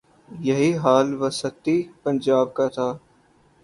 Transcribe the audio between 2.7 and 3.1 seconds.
تھا۔